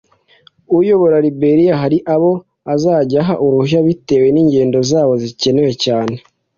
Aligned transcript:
uyobora 0.77 1.17
Liberia 1.25 1.73
hari 1.81 1.97
abo 2.13 2.31
azajya 2.73 3.19
aha 3.23 3.33
uruhushya 3.43 3.79
bitewe 3.87 4.27
n'ingendo 4.31 4.77
zabo 4.89 5.13
zikenewe 5.23 5.71
cyane 5.83 6.15